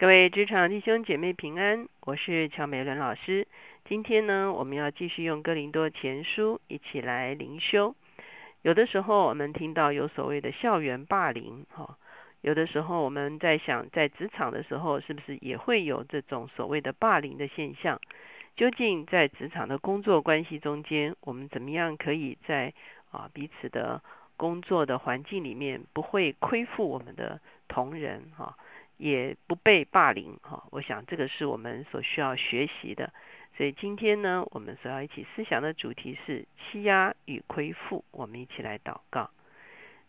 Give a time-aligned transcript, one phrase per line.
[0.00, 3.46] 各位职场弟兄姐妹平安，我是乔美伦老师。
[3.84, 7.94] 今天呢，我们要继续用哥林多前书一起来灵修。
[8.62, 11.98] 有的时候我们听到有所谓的校园霸凌，哈，
[12.40, 18.00] 有的时候我们在想，在职场的时候是不是也会有这种所谓的霸凌的现象？
[18.56, 22.72] 究竟在职场的工作关系中间，我们怎么样可以在
[23.10, 24.02] 啊彼此的
[24.38, 27.38] 工作的环境里面不会亏负我们的
[27.68, 28.56] 同仁，哈？
[29.00, 33.10] 也不被霸凌哈，我想这个是我们所需要学习的。
[33.56, 38.04] 所以今天呢，我们所要一起思想的主题是欺压与亏负。
[38.10, 39.30] 我们一起来祷告，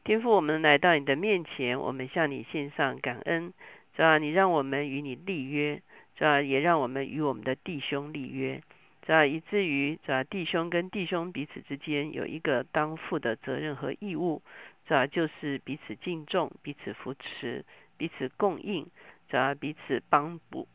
[0.04, 3.54] 天父，我们来到你的面前，我们向你献上感恩，
[3.96, 4.18] 是吧？
[4.18, 5.82] 你让我们与你立约，
[6.18, 6.42] 是吧？
[6.42, 8.62] 也让我们与我们的弟兄立约，
[9.06, 9.26] 是吧？
[9.26, 10.24] 以至于是吧？
[10.26, 14.42] 弟兄跟弟兄彼此之间有一个当负的责任和义务，
[14.86, 15.08] 是吧？
[15.08, 17.64] 就是彼此敬重，彼此扶持。
[18.02, 18.88] 彼此供应，
[19.30, 20.68] 主要彼此帮补，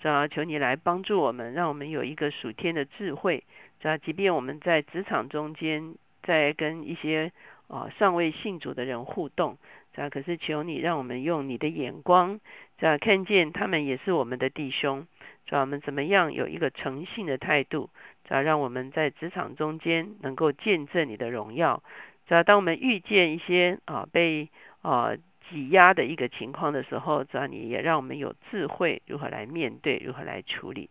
[0.00, 3.44] 主要求你来帮助我们，让我们有一个属天的智慧。
[3.78, 7.30] 主要即便我们在职场中间，在跟一些
[7.68, 9.58] 啊尚未信主的人互动，
[9.94, 12.40] 主要可是求你让我们用你的眼光，
[12.78, 15.06] 主要看见他们也是我们的弟兄。
[15.46, 17.90] 主要我们怎么样有一个诚信的态度，
[18.24, 21.80] 主要让我们在职场中间能够见证你的荣耀。
[22.26, 24.48] 主要当我们遇见一些啊被
[24.80, 25.12] 啊。
[25.50, 30.88] 挤压的一个情况的时候，主要你也让我们有智慧，如何来面对，如何来处理。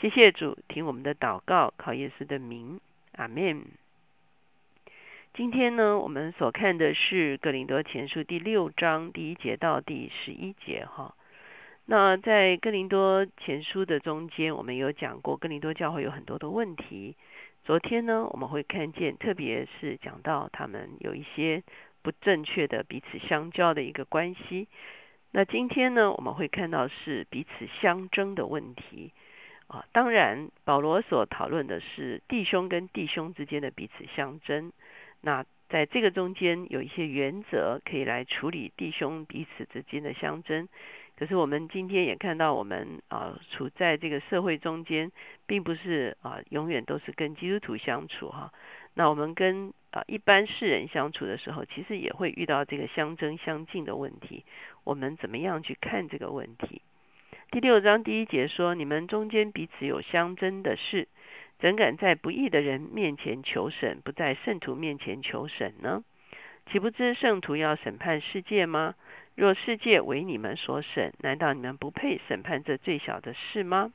[0.00, 2.80] 谢谢主，听我们的祷告，靠耶稣的名，
[3.12, 3.64] 阿门。
[5.34, 11.14] 今天呢，我们所看的是格林多前书第六章第一节到第十一节哈。
[11.86, 17.14] 那在格林多前书的中间，我们有讲过格林多教会有很多的问题。
[17.64, 21.62] 昨天呢，我们会看见，特别是讲到他们有一些。
[22.02, 24.68] 不正确的彼此相交的一个关系。
[25.32, 29.12] 那今天呢，我们会看到是彼此相争的问题
[29.68, 29.84] 啊。
[29.92, 34.72] 当然，保罗所讨论的是弟兄跟弟兄之间的彼此相争。
[35.20, 40.68] 那在这个中间有一些原则可以来处理弟兄彼此之间的相争。
[41.16, 45.12] 可是我们今天也看到，我们啊处在这个社会中间，
[45.46, 48.52] 并不是啊永远都是跟基督徒相处哈。
[48.94, 54.44] 那我们跟啊一般世人相处的时候，其实也会遇到这个相争相近的问题。
[54.84, 56.82] 我们怎么样去看这个问题？
[57.50, 61.08] 第六章第一节说：“你们中间彼此有相争的事，
[61.58, 66.04] 怎敢在不义的人面前求审，不在圣徒面前求审呢？
[66.70, 68.94] 岂不知圣徒要审判世界吗？
[69.34, 73.92] 若世界为你们所审，难道你们不配审判这最小的事吗？”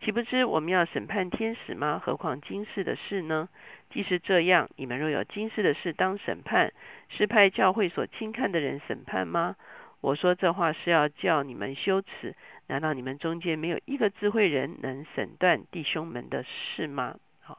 [0.00, 2.00] 岂不知我们要审判天使吗？
[2.04, 3.48] 何况今世的事呢？
[3.90, 6.72] 即使这样，你们若有今世的事当审判，
[7.08, 9.56] 是派教会所轻看的人审判吗？
[10.00, 12.36] 我说这话是要叫你们羞耻。
[12.68, 17.16] 难道你们中间没有一个智慧人能审断弟兄们的事吗？
[17.40, 17.58] 好，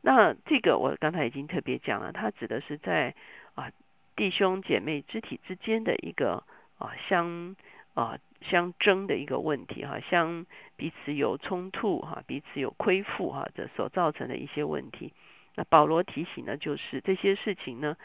[0.00, 3.14] 那这个我刚才已经特别讲了，它指的是在
[3.54, 3.70] 啊
[4.16, 6.44] 弟兄姐妹肢体之间的一个
[6.78, 7.56] 啊相
[7.94, 8.18] 啊。
[8.40, 15.12] 相争的一个问题哈，相彼此有冲突哈，彼此有亏负哈，这所造成的一些问题。
[15.56, 17.96] 那保罗提醒呢，就是这些事情呢，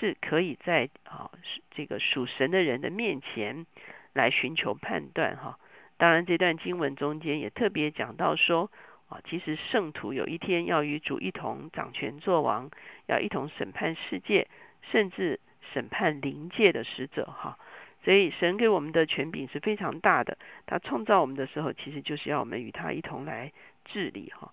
[0.00, 1.30] 是可以在啊
[1.70, 3.64] 这个属神的人的面前
[4.12, 5.58] 来寻求判断哈。
[5.96, 8.70] 当然，这段经文中间也特别讲到说
[9.08, 12.70] 啊，其实圣徒有一天要与主一同掌权作王，
[13.06, 14.48] 要一同审判世界，
[14.90, 15.38] 甚至
[15.72, 17.56] 审判灵界的使者哈。
[18.06, 23.52] 所以神给我们的权柄是非常大的，他创造我们的时候，其实就是要我们与他一同来
[23.84, 24.52] 治理哈。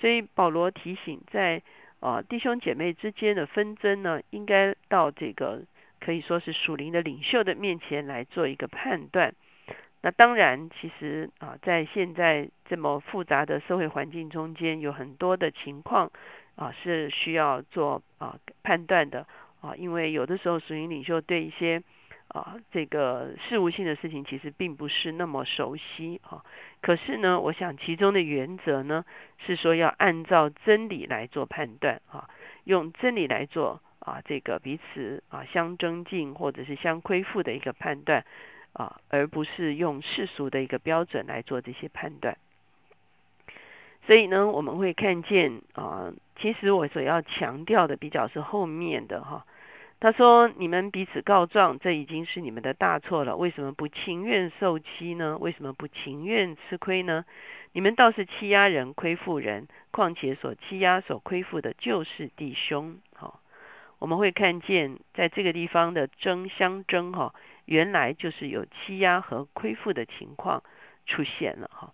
[0.00, 1.62] 所以保罗提醒，在
[2.00, 5.62] 啊弟兄姐妹之间的纷争呢，应该到这个
[6.00, 9.32] 可以说是属灵的领袖的面前来做一个判断。
[10.00, 16.10] 那当然，其实啊在现在这么复杂的社会环境中间，有很多的情况
[16.56, 19.24] 啊是需要做啊判断的
[19.60, 21.80] 啊，因为有的时候属灵领袖对一些
[22.28, 26.44] 啊，这个事务性的事情其实并不是那么熟悉啊。
[26.82, 29.06] 可是呢，我想其中的原则呢，
[29.38, 32.28] 是说要按照真理来做判断啊，
[32.64, 38.26] 用真理来做啊，这个彼此啊相增进或者是相亏负的一个判断
[38.74, 42.36] 啊，而不是用世俗的一个标准来做这些判断。
[44.06, 49.46] 所以呢，我们会看见啊，其实我所要强调的比较是后面的哈。
[50.00, 53.36] 他说：“你们彼此告状，这已经是你们的大错了。
[53.36, 55.36] 为什么不情愿受欺呢？
[55.38, 57.24] 为什么不情愿吃亏呢？
[57.72, 59.66] 你们倒是欺压人、亏负人。
[59.90, 62.98] 况且所欺压、所亏负的，就是弟兄。
[63.16, 63.40] 好，
[63.98, 67.34] 我们会看见在这个地方的争相争，哈，
[67.64, 70.62] 原来就是有欺压和亏负的情况
[71.06, 71.92] 出现了哈。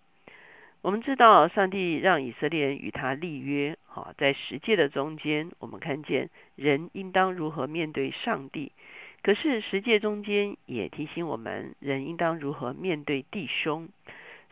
[0.85, 8.71] 我们知道，上帝让以色列人与他立约，哈，在十诫的中间，我们看见人应当如何面对上帝。
[9.23, 13.89] 可是十诫中间也提醒我们，人应当如何面对弟兄。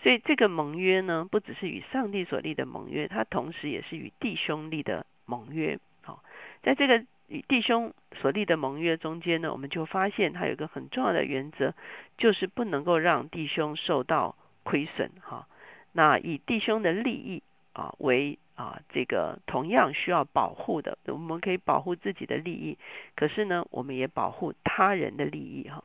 [0.01, 5.77] 所以这个盟约呢，不只是与上帝所立的盟约，它同时也是与弟兄立的盟约。
[6.01, 6.23] 好，
[6.63, 11.75] 在这个与弟兄所立的盟约中间呢，我们就发现它有一个很重要的原则，
[12.17, 15.11] 就是不能够让弟兄受到亏损。
[15.21, 15.47] 哈。
[15.95, 22.79] 那以弟兄的利益啊为啊这个同样需要保护的，我们可以保护自己的利益，
[23.15, 25.83] 可是呢，我们也保护他人的利益哈。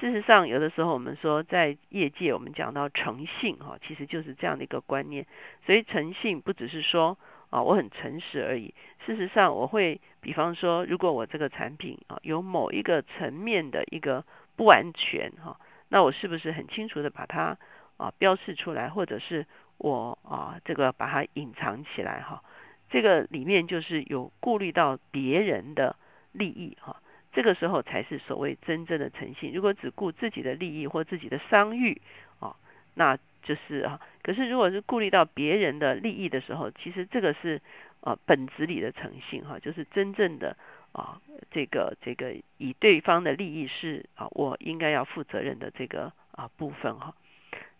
[0.00, 5.24] 事实上，有的时候我们说在业界，我们讲到诚信哈，其实就是这样的一个观念。
[5.64, 7.16] 所以诚信不只是说
[7.50, 8.74] 啊我很诚实而已。
[9.06, 14.24] 事实上，我会比方说，如果我这个产品啊有某一个层面的一个
[14.56, 17.56] 不完全哈，那我是不是很清楚的把它。
[17.98, 19.44] 啊，标示出来，或者是
[19.76, 22.42] 我啊，这个把它隐藏起来哈，
[22.88, 25.94] 这个里面就是有顾虑到别人的
[26.32, 27.02] 利益哈，
[27.32, 29.52] 这个时候才是所谓真正的诚信。
[29.52, 32.00] 如果只顾自己的利益或自己的商誉
[32.40, 32.56] 啊，
[32.94, 34.00] 那就是啊。
[34.22, 37.60] 可是如果是顾虑到别人的利益的时候，其实这个是
[38.00, 40.56] 啊本质里的诚信哈，就是真正的
[40.92, 47.14] 啊这个这个以对方的利益是啊我应该要负责任的这个啊部分哈。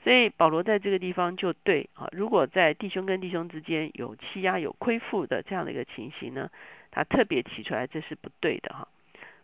[0.08, 6.50] 所以保罗在这个地方就对啊，如果在弟兄跟弟兄之间有欺压、有亏负的这样的一个情形呢，
[6.90, 8.88] 他特别提出来这是不对的哈。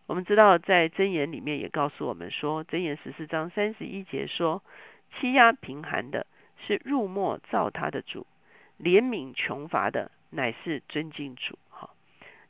[0.06, 4.62] 我们知道在箴言里面也告诉我们说，箴言十四章三十一节说，
[5.20, 6.26] 欺压贫寒的
[6.66, 8.26] 是入没造他的主，
[8.80, 11.58] 怜悯穷乏的乃是尊敬主。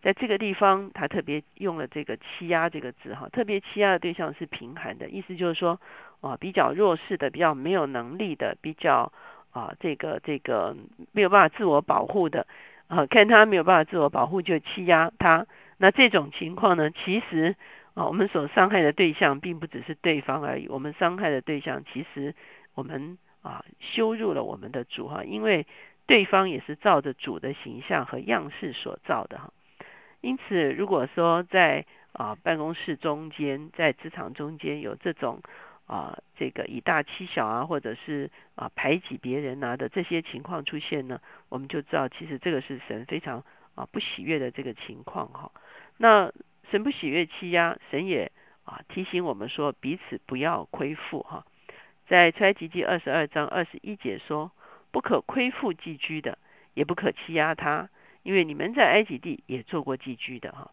[0.04, 5.80] 在这个地方，他特别用了这个欺压这个字哈，特别欺压的对象是贫寒的，意思就是说。
[6.20, 9.12] 啊，比较弱势的，比较没有能力的，比较
[9.52, 10.74] 啊，这个这个
[11.12, 12.46] 没有办法自我保护的，
[12.88, 15.46] 啊，看他没有办法自我保护就欺压他。
[15.76, 17.56] 那这种情况呢，其实
[17.92, 22.34] 啊，我们所伤害的对象并不只是对方而已，我们伤害的对象其实
[22.74, 25.66] 我们啊羞辱了我们的主哈，因为
[26.06, 29.52] 对方也是照着主的形象和样式所造的哈。
[30.24, 35.40] 因此，如果说在啊办公室中间，在职场中间有这种。
[35.86, 43.44] 啊，这个以大欺小啊，或者是啊排挤别人啊的这些情况出现呢，我们就知道其实这个是神非常
[43.74, 45.52] 啊不喜悦的这个情况哈。
[45.98, 46.32] 那
[46.70, 48.32] 神不喜悦欺压，神也
[48.64, 51.44] 啊提醒我们说彼此不要亏负哈。
[52.08, 54.50] 在出埃及记二十二章二十一节说，
[54.90, 56.38] 不可亏负寄居的，
[56.72, 57.90] 也不可欺压他，
[58.24, 60.72] 因为你们在埃及地也做过寄居的哈。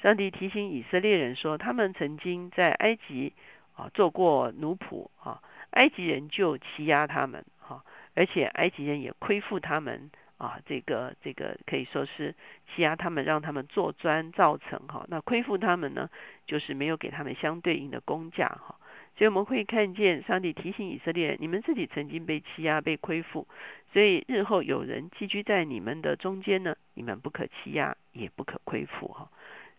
[0.00, 3.34] 上帝提醒以色列人说，他们曾经在埃及。
[3.74, 5.40] 啊，做过奴仆啊，
[5.70, 7.82] 埃及人就欺压他们哈，
[8.14, 12.34] 而且埃及人也亏负他们啊，这个这个可以说是
[12.68, 15.06] 欺压他们，让他们做砖造成哈。
[15.08, 16.10] 那亏负他们呢，
[16.44, 18.76] 就是没有给他们相对应的工价哈。
[19.16, 23.46] 所以我们会看见上帝提醒以色列，你们自己曾经被欺压、被亏负，
[23.92, 29.28] 所以日后有人寄居在你们的中间呢，你们不可欺压，也不可亏负哈。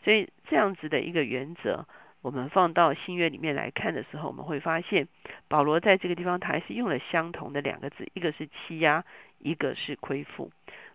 [0.03, 1.85] 所以这样子的一个原则。
[2.23, 5.09] 我们放到新约里面来看的时候，我们会发现
[5.49, 9.03] 保罗在这个地方他还是用了相同的两个字，一个是欺压，
[9.39, 10.49] 一个是亏负。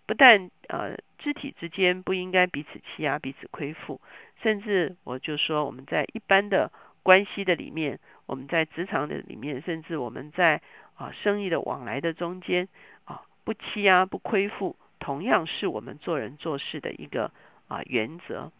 [0.06, 4.00] 不但呃肢体之间不应该彼此欺压、彼此亏负，
[4.42, 6.72] 甚至我就说我们在一般的
[7.08, 10.60] 关系的里面，我们在职场的里面，甚至我们在
[10.94, 12.68] 啊生意的往来的中间
[13.06, 17.32] 啊不欺压、不亏负，同样是我们做人做事的一个
[17.68, 18.52] 啊原则。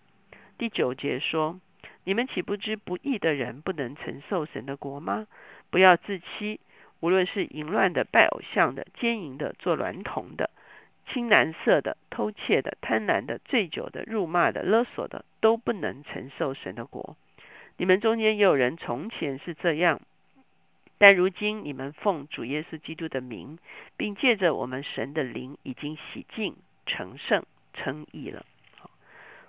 [0.57, 1.61] 第九节说。
[2.05, 5.27] 你们岂不知不义的人不能承受神的国吗？
[5.69, 6.59] 不要自欺，
[7.01, 10.49] 无论是淫乱的、拜偶像的、奸淫的、做娈童的、
[11.07, 17.15] 青蓝色的、偷窃的、贪婪的、醉酒的、辱骂的、勒索的，都不能承受神的国。
[17.79, 20.03] 你们中间也有人从前是这样，
[20.99, 23.59] 但如今你们奉主耶稣基督的名，
[23.97, 26.55] 并借着我们神的灵，已经洗净、
[26.85, 28.45] 成圣、称义了。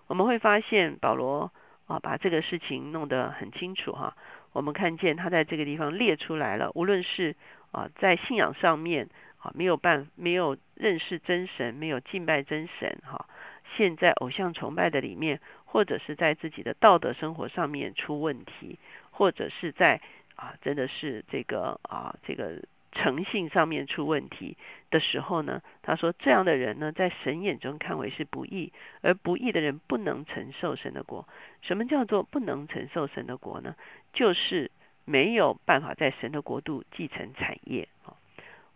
[0.07, 1.51] 我们会发现保罗。
[1.89, 4.15] 啊，把这个事情弄得很清楚哈。
[4.51, 7.35] 我们看见他在这个地方列出来了，无论是
[7.71, 9.09] 啊在信仰上面
[9.39, 13.25] 啊没有办没有认识真神，没有敬拜真神哈，
[13.75, 18.79] 现在偶像崇拜的里面，或者是在自己的道德生活上面出问题，
[19.11, 20.01] 或者是在
[20.35, 22.61] 啊真的是这个啊这个。
[22.91, 24.57] 诚信上面出问题
[24.89, 31.27] 的时候呢，他说这样的人呢，在神眼中看为是不义，而不义的人不能承受神的国。
[31.61, 33.75] 什么叫做不能承受神的国呢？
[34.11, 34.71] 就是
[35.05, 38.17] 没有办法在神的国度继承产业啊。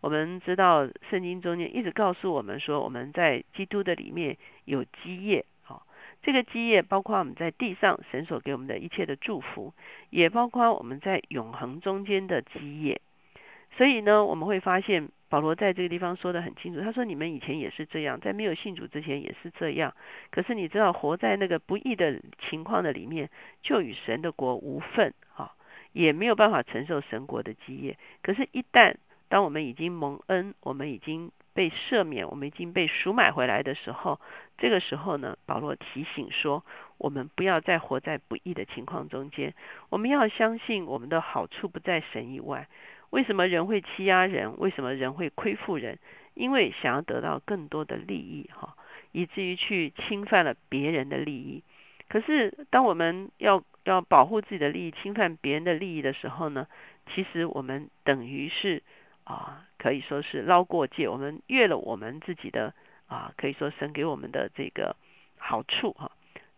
[0.03, 5.45] 我们知道圣经中间一直告诉我们说，我们在基督的里面有基业。
[6.21, 9.73] 这个基业包括我们在地上神所给我们的一切的祝福，
[10.09, 12.99] 也包括我们在永恒中间的基业。
[13.77, 16.81] 所以呢，我们会发现保罗在这个地方说的很清楚。
[16.81, 19.95] 他说：“你们以前也是这样，在没有信主之前也是这样。
[20.31, 23.29] 可是你知道，活在那个不义的情况的里面，
[23.61, 25.55] 就与神的国无份，哈，
[25.93, 27.97] 也没有办法承受神国的基业。
[28.21, 28.95] 可是，一旦
[29.33, 34.21] 当我们已经蒙恩，我们已经被赦免，我们已经被赎买回来的时候，
[34.59, 36.63] 这个时候呢，保罗提醒说，
[36.99, 39.55] 我们不要再活在不义的情况中间，
[39.89, 42.67] 我们要相信我们的好处不在神以外。”
[43.09, 44.59] 为什么人会欺压人？
[44.59, 45.97] 为什么人会亏负人？
[46.35, 48.77] 因为想要得到更多的利益，哈，
[49.13, 51.63] 以至于去侵犯了别人的利益。
[52.07, 56.67] 可是，当我们要要保护自己的利益，侵犯别人的利益的时候呢？
[57.07, 58.81] 其实我们等于是
[59.23, 62.73] 啊，可以说是捞过界，我们越了我们自己的
[63.07, 64.95] 啊，可以说神给我们的这个
[65.37, 66.11] 好处哈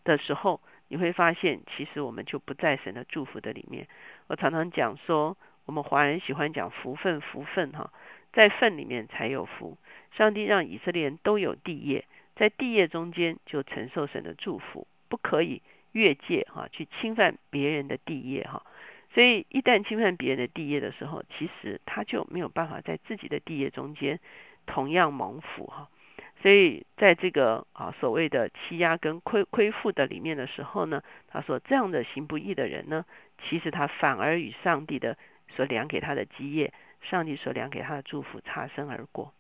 [0.04, 3.88] 的时候，你会发现，其实我们就不在神的祝福的里面。
[4.28, 5.38] 我常常讲说。
[5.68, 7.92] 我们华人喜欢讲福分，福分哈，
[8.34, 9.80] 在份里面才有福。
[10.12, 12.06] 上帝让以色列人都有地业，
[12.36, 18.62] 在地业中间就承受神的祝福，不可以越界哈，去侵犯别人的地业哈。
[19.16, 24.20] 所以一旦侵犯别人的地业的时候，其实他就没有办法在自己的地业中间
[24.68, 25.90] 同样蒙福哈。
[26.44, 33.04] 所以在这个啊所谓的欺压跟亏亏负的里面的时候呢，他说这样的行不义的人呢，
[33.42, 35.18] 其实他反而与上帝的。
[35.56, 39.32] 所量给他的基业，上帝所量给他的祝福擦身而过，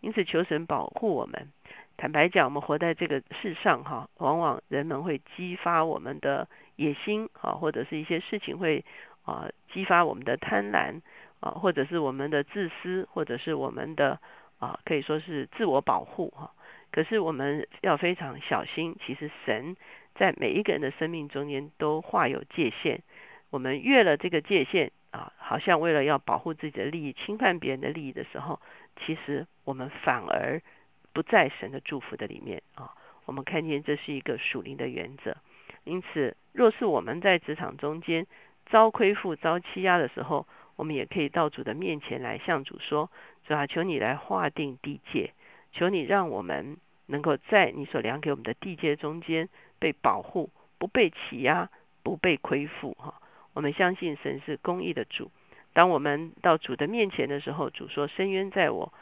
[0.00, 1.50] 因此求神保护我们。
[1.96, 8.84] 坦白讲，我们活在这个世上哈，往往人们会激发我们的野心啊，或者是一些事情会
[9.26, 11.02] 啊激发我们的贪婪
[11.40, 14.18] 啊，或者是我们的自私，或者是我们的
[14.58, 16.52] 啊可以说是自我保护哈。
[16.90, 19.76] 可是我们要非常小心，其实神
[20.14, 23.00] 在每一个人的生命中间都画有界限，
[23.50, 24.90] 我们越了这个界限。
[25.12, 28.60] 啊，好像为了要保护自己的利益，侵犯别人的利益的时候，
[29.00, 30.60] 其实我们反而
[31.14, 32.92] 不在神的祝福的里面啊。
[33.24, 35.34] 我们看见这是一个属灵的原则。
[35.84, 38.26] 因此，若是我们在职场中间
[38.66, 40.46] 遭亏负、遭欺压的时候，
[40.76, 43.10] 我们也可以到主的面前来向主说：
[43.46, 45.32] 主啊，求你来划定地界，
[45.72, 51.70] 求你让我们能够在你所量给我们的地界中间被保护，不被欺压，
[52.02, 53.14] 不被亏负，哈。
[53.54, 55.30] 我们相信神是公义的主。
[55.72, 58.92] 当我们到主的面前的时候，主说：“深渊在我，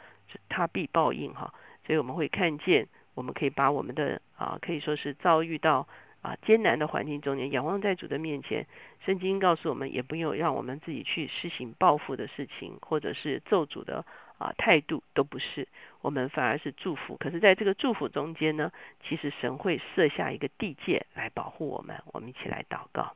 [0.47, 1.53] 他必报应。”哈，
[1.85, 5.87] 所以我们会看见，我们可以把我们的啊，可以说是遭遇到
[6.25, 8.65] 啊艰难的环境中间，仰望在主的面前。
[9.05, 14.03] 圣经告诉我们，也不用让我们自己去施行报复的事情，或者是咒主的
[14.39, 15.67] 啊态度，都不是。
[16.01, 17.15] 我们反而是祝福。
[17.17, 18.71] 可是，在这个祝福中间呢，
[19.03, 22.01] 其实神会设下一个地界来保护我们。
[22.13, 23.15] 我们一起来祷告。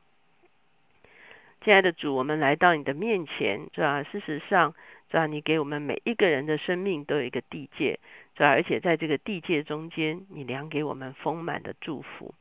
[1.62, 4.02] 亲爱的主，我们来到你的面前，是吧？
[4.04, 4.74] 事实上，
[5.10, 5.26] 是吧？
[5.26, 7.98] 你给我们每一个人的生命都有一个地界，
[8.36, 8.48] 是吧？
[8.48, 12.34] 而且在这个地界中间，你量给我们丰满的祝福，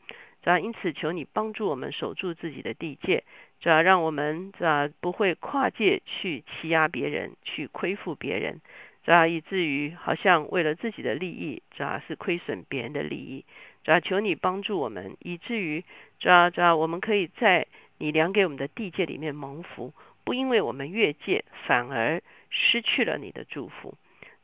[0.57, 3.23] 因此，求你帮助我们守住自己的地界，
[3.59, 3.81] 是吧？
[3.81, 4.89] 让我们，是吧？
[5.01, 8.61] 不会跨界去欺压别人，去亏负别人，
[9.05, 9.27] 是吧？
[9.27, 12.01] 以至于好像为了自己的利益，是吧？
[12.07, 13.43] 是亏损别人的利益，
[13.83, 13.99] 是吧？
[13.99, 15.83] 求你帮助我们，以至于，
[16.19, 16.49] 是吧？
[16.49, 16.75] 是吧？
[16.75, 23.95] 我们可以在你量给我们的地界里面蒙福，不因为我们越界，反而失去了你的祝福，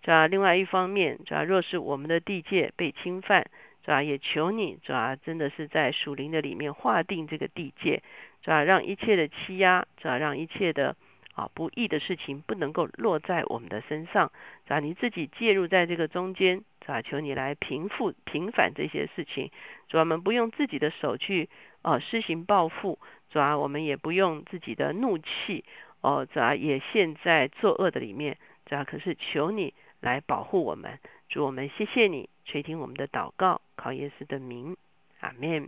[0.04, 0.28] 是吧？
[0.28, 1.44] 另外一方面，是吧？
[1.44, 3.48] 若是我们的地界被侵犯，
[3.86, 4.02] 是吧？
[4.02, 5.16] 也求你，是吧？
[5.16, 8.02] 真的是在属灵的里面划定这个地界，
[8.44, 8.64] 是吧？
[8.64, 10.18] 让一切的欺压，是吧？
[10.18, 10.96] 让一切的
[11.36, 14.32] 啊不义的事情不能够落在我们的身上，
[14.64, 14.80] 是吧？
[14.80, 17.04] 你自己介入在这个中间，是吧？
[17.04, 19.52] 求你来平复平反这些事情，
[19.88, 21.48] 主我们不用自己的手去
[21.84, 22.98] 啊施行报复。
[23.30, 25.66] 主啊，我们也不用自己的怒气
[26.02, 34.78] 哦，主啊，也陷在作恶的里面，主啊，可是求你来保护我们，主我们谢谢你垂听我们的祷告，靠耶稣的名，
[35.20, 35.68] 阿门。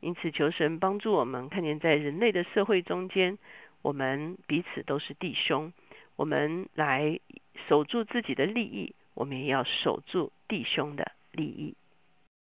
[0.00, 3.36] 因此求神帮助我们，看见在人类的社会中间，
[3.82, 5.72] 我们彼此都是弟兄，
[6.16, 7.20] 我们来
[7.68, 11.74] 守住自己的利益，我们也要守住弟兄的利益。